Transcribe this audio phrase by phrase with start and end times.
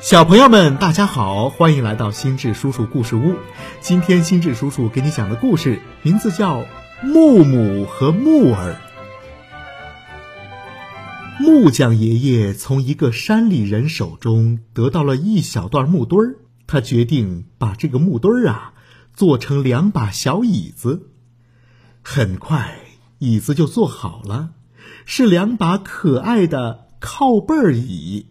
[0.00, 3.34] 小朋友们，大家好，欢迎来到心智叔叔故事屋。
[3.80, 6.60] 今天心智叔叔给你讲的故事名字叫
[7.02, 8.76] 《木母和木耳》。
[11.42, 16.36] 木匠爷爷从一个山里人手中得到了一小段木墩儿，
[16.68, 18.74] 他决定把这个木墩儿啊
[19.14, 21.08] 做成两把小椅子。
[22.04, 22.78] 很快，
[23.18, 24.50] 椅子就做好了，
[25.04, 28.26] 是两把可爱的靠背椅。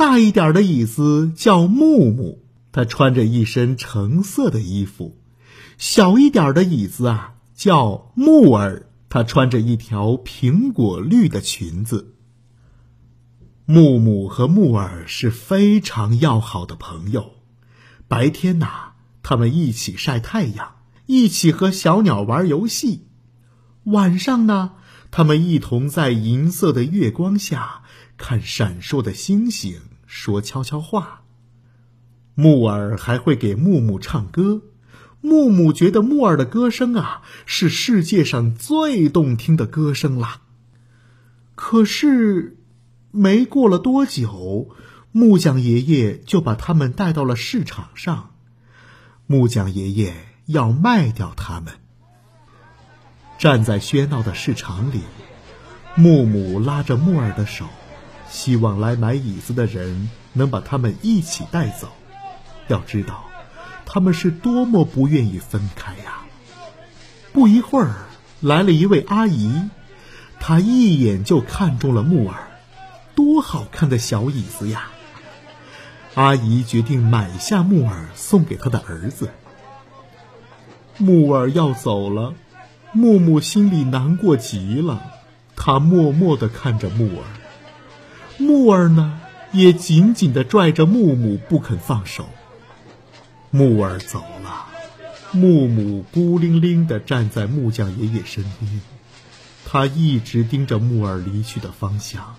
[0.00, 2.38] 大一点的椅子叫木木，
[2.72, 5.18] 他穿着一身橙色的衣服；
[5.76, 12.14] 小一点的椅子啊叫木耳，他穿着一条苹果绿的裙子。
[13.66, 17.32] 木木和木耳是非常要好的朋友，
[18.08, 23.00] 白天呐，他们一起晒太阳，一起和小鸟玩游戏；
[23.84, 24.72] 晚上呢，
[25.10, 27.82] 他们一同在银色的月光下
[28.16, 29.78] 看闪烁的星星。
[30.12, 31.22] 说悄悄话，
[32.34, 34.62] 木耳还会给木木唱歌。
[35.20, 40.42] 木木觉得木耳的歌声啊，是世界上最动听的歌声啦。
[41.54, 42.56] 可是，
[43.12, 44.74] 没过了多久，
[45.12, 48.34] 木匠爷爷就把他们带到了市场上。
[49.28, 50.12] 木匠爷爷
[50.46, 51.74] 要卖掉他们。
[53.38, 55.02] 站在喧闹的市场里，
[55.94, 57.66] 木木拉着木耳的手。
[58.30, 61.88] 希望来买椅子的人能把他们一起带走。
[62.68, 63.24] 要知道，
[63.84, 66.20] 他们是多么不愿意分开呀！
[67.32, 68.06] 不一会儿，
[68.40, 69.68] 来了一位阿姨，
[70.38, 72.48] 她一眼就看中了木耳，
[73.16, 74.90] 多好看的小椅子呀！
[76.14, 79.30] 阿姨决定买下木耳送给她的儿子。
[80.96, 82.34] 木耳要走了，
[82.92, 85.02] 木木心里难过极了，
[85.56, 87.24] 他默默地看着木耳。
[88.40, 89.20] 木耳呢，
[89.52, 92.26] 也紧紧地拽着木木不肯放手。
[93.50, 94.66] 木耳走了，
[95.32, 98.80] 木木孤零零地站在木匠爷爷身边，
[99.66, 102.36] 他一直盯着木耳离去的方向，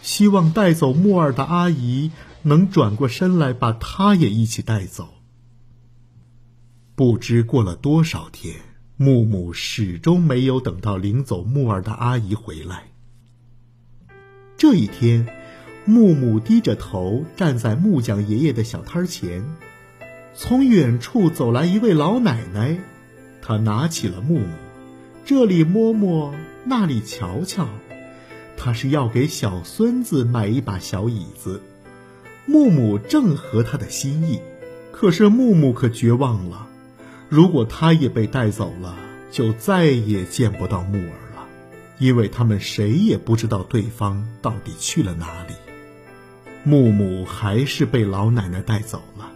[0.00, 5.10] 希望带走木耳的阿姨能转过身来把他也一起带走。
[6.94, 8.56] 不知过了多少天，
[8.96, 12.84] 木木始终没有等到领走木耳的阿姨回来。
[14.56, 15.41] 这一天。
[15.84, 19.44] 木木低着头站在木匠爷爷的小摊前，
[20.32, 22.78] 从远处走来一位老奶奶，
[23.40, 24.46] 她拿起了木木，
[25.24, 26.32] 这里摸摸，
[26.64, 27.66] 那里瞧瞧，
[28.56, 31.60] 她是要给小孙子买一把小椅子。
[32.46, 34.40] 木木正合她的心意，
[34.92, 36.68] 可是木木可绝望了，
[37.28, 38.96] 如果他也被带走了，
[39.32, 41.48] 就再也见不到木耳了，
[41.98, 45.54] 因为他们谁也不知道对方到底去了哪里。
[46.64, 49.32] 木木还是被老奶奶带走了。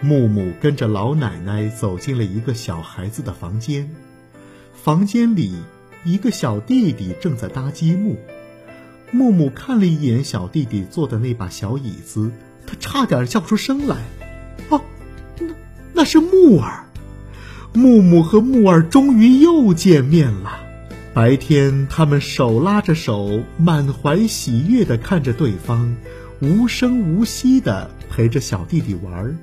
[0.00, 3.90] 木木跟着老奶奶走进了一个小孩子的房间，
[4.74, 5.56] 房间里
[6.04, 8.16] 一个小弟弟正在搭积木。
[9.10, 12.30] 木木看了一眼小弟弟坐的那把小椅子，
[12.66, 13.96] 他差点叫出声来。
[14.70, 14.80] 哦，
[15.38, 15.54] 那
[15.92, 16.84] 那是木耳。
[17.74, 20.60] 木木和木耳终于又见面了。
[21.14, 25.94] 白天，他们手拉着手，满怀喜悦地看着对方，
[26.40, 29.38] 无声无息地陪着小弟弟玩。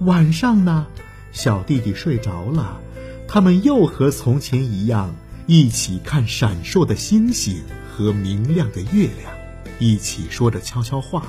[0.00, 0.86] 晚上呢，
[1.32, 2.78] 小弟弟睡着了，
[3.26, 5.14] 他们又和从前一样，
[5.46, 9.32] 一起看闪烁的星星和明亮的月亮，
[9.78, 11.24] 一起说着悄悄话。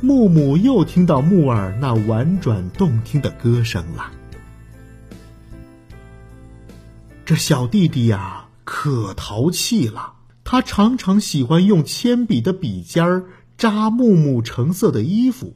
[0.00, 4.10] 木木又听到木耳那婉转动听的歌声了。
[7.28, 10.14] 这小弟弟呀，可淘气了。
[10.44, 13.26] 他常常喜欢用铅笔的笔尖儿
[13.58, 15.52] 扎木木橙色的衣服，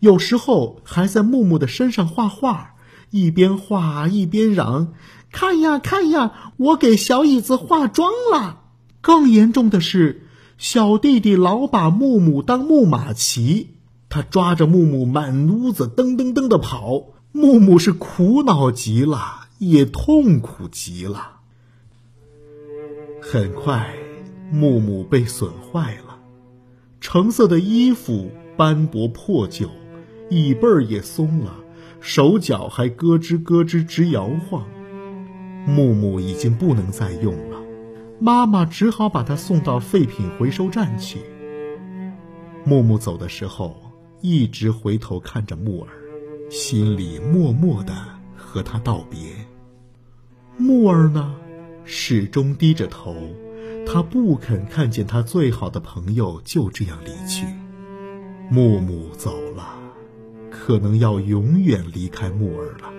[0.00, 2.74] 有时候还在木木的身上画画，
[3.08, 4.92] 一边画一边嚷
[5.32, 8.60] ：“看呀看呀，我给小椅子化妆了。”
[9.00, 10.26] 更严重的是，
[10.58, 13.70] 小弟弟老把木木当木马骑，
[14.10, 19.46] 他抓着木木满屋子噔噔噔的跑，木木是苦恼极了。
[19.60, 21.40] 也痛苦极了。
[23.20, 23.94] 很快，
[24.50, 26.18] 木木被损坏了，
[26.98, 29.68] 橙色的衣服斑驳破旧，
[30.30, 31.54] 椅背儿也松了，
[32.00, 34.66] 手脚还咯吱咯吱直摇晃。
[35.66, 37.60] 木木已经不能再用了，
[38.18, 41.18] 妈妈只好把它送到废品回收站去。
[42.64, 43.76] 木木走的时候，
[44.22, 45.90] 一直回头看着木耳，
[46.48, 47.92] 心里默默的。
[48.52, 49.39] 和他道别，
[50.60, 51.34] 木儿呢，
[51.84, 53.16] 始终低着头，
[53.86, 57.46] 他不肯看见他最好的朋友就这样离去。
[58.50, 59.78] 木木走了，
[60.50, 62.92] 可能要永远离开木耳了。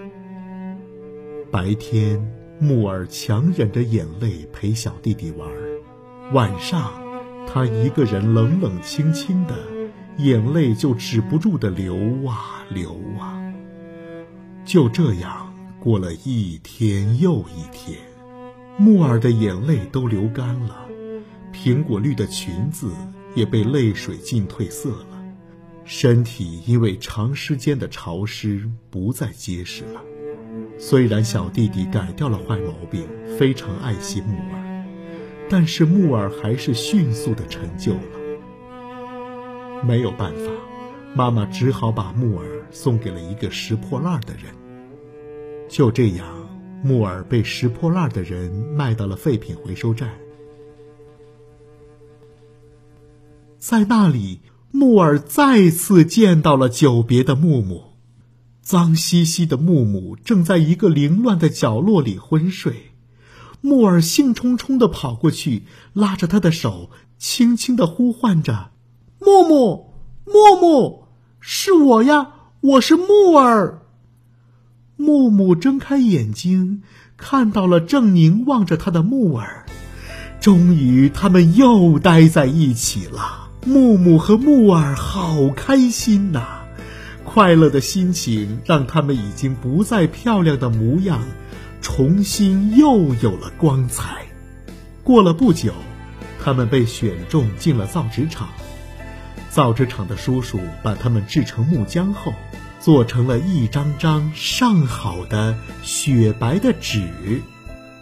[1.52, 2.20] 白天，
[2.60, 5.48] 木耳强忍着眼泪陪小弟弟玩；
[6.34, 6.92] 晚上，
[7.48, 9.54] 他一个人冷冷清清的，
[10.18, 11.96] 眼泪就止不住的流
[12.28, 13.40] 啊流啊。
[14.66, 15.51] 就这样
[15.82, 17.98] 过了一天又一天，
[18.78, 20.86] 木耳的眼泪都流干了，
[21.52, 22.92] 苹果绿的裙子
[23.34, 25.24] 也被泪水浸褪色了，
[25.84, 30.00] 身体因为长时间的潮湿不再结实了。
[30.78, 33.08] 虽然小弟弟改掉了坏毛病，
[33.40, 34.86] 非常爱惜木耳，
[35.50, 39.82] 但是木耳还是迅速的陈旧了。
[39.84, 40.52] 没有办法，
[41.16, 44.61] 妈妈只好把木耳送给了一个拾破烂的人。
[45.72, 46.28] 就这样，
[46.84, 50.10] 木耳被拾破烂的人卖到了废品回收站。
[53.58, 54.42] 在那里，
[54.72, 57.84] 木耳再次见到了久别的木木。
[58.62, 62.92] 脏兮兮的木木正在一个凌乱的角落里昏睡。
[63.62, 65.64] 木耳兴冲冲的跑过去，
[65.94, 68.72] 拉着他的手，轻轻的呼唤着
[69.20, 69.94] ：“木木，
[70.26, 71.04] 木木，
[71.40, 73.78] 是我呀，我是木耳。”
[75.02, 76.84] 木木睁开眼睛，
[77.18, 79.66] 看到了正凝望着他的木耳。
[80.40, 83.50] 终于，他们又待在一起了。
[83.66, 86.62] 木木和木耳好开心呐！
[87.24, 91.20] 快乐的心情让他们已经不再漂亮的模样，
[91.82, 94.26] 重新又有了光彩。
[95.04, 95.74] 过了不久，
[96.44, 98.50] 他们被选中进了造纸厂。
[99.50, 102.34] 造纸厂的叔叔把他们制成木浆后。
[102.82, 107.42] 做成了一张张上好的雪白的纸，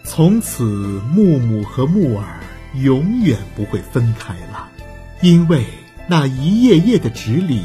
[0.04, 0.64] 从此
[1.12, 2.40] 木木和木耳
[2.74, 4.70] 永远不会分开了，
[5.20, 5.66] 因为
[6.08, 7.62] 那一页页的纸里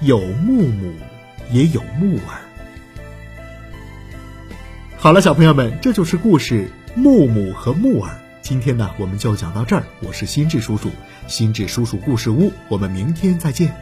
[0.00, 0.92] 有木木，
[1.52, 2.40] 也有木耳。
[4.98, 6.68] 好了，小朋友们，这就是故事
[7.00, 8.12] 《木木和木耳》。
[8.42, 9.84] 今天呢，我们就讲到这儿。
[10.00, 10.90] 我是心智叔叔，
[11.28, 13.72] 心智叔叔故事屋，我们明天再见。